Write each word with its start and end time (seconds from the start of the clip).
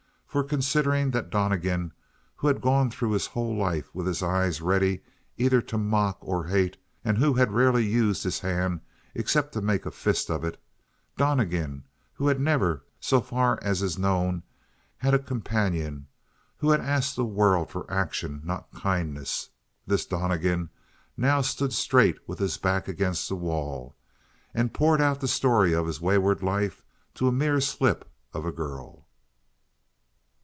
For 0.33 0.45
considering 0.45 1.11
that 1.11 1.29
Donnegan, 1.29 1.91
who 2.37 2.47
had 2.47 2.61
gone 2.61 2.89
through 2.89 3.11
his 3.11 3.25
whole 3.27 3.53
life 3.53 3.93
with 3.93 4.07
his 4.07 4.23
eyes 4.23 4.61
ready 4.61 5.01
either 5.35 5.61
to 5.63 5.77
mock 5.77 6.19
or 6.21 6.45
hate, 6.45 6.77
and 7.03 7.17
who 7.17 7.33
had 7.33 7.51
rarely 7.51 7.85
used 7.85 8.23
his 8.23 8.39
hand 8.39 8.79
except 9.13 9.51
to 9.51 9.61
make 9.61 9.85
a 9.85 9.91
fist 9.91 10.29
of 10.31 10.45
it; 10.45 10.57
Donnegan 11.17 11.83
who 12.13 12.29
had 12.29 12.39
never, 12.39 12.85
so 13.01 13.19
far 13.19 13.59
as 13.61 13.81
is 13.81 13.99
known, 13.99 14.43
had 14.99 15.13
a 15.13 15.19
companion; 15.19 16.07
who 16.59 16.69
had 16.71 16.79
asked 16.79 17.17
the 17.17 17.25
world 17.25 17.69
for 17.69 17.85
action, 17.91 18.39
not 18.45 18.71
kindness; 18.73 19.49
this 19.85 20.05
Donnegan 20.05 20.69
now 21.17 21.41
stood 21.41 21.73
straight 21.73 22.17
with 22.25 22.39
his 22.39 22.55
back 22.57 22.87
against 22.87 23.27
the 23.27 23.35
wall, 23.35 23.97
and 24.53 24.73
poured 24.73 25.01
out 25.01 25.19
the 25.19 25.27
story 25.27 25.73
of 25.73 25.87
his 25.87 25.99
wayward 25.99 26.41
life 26.41 26.81
to 27.15 27.27
a 27.27 27.33
mere 27.33 27.59
slip 27.59 28.09
of 28.33 28.45
a 28.45 28.51
girl. 28.53 28.99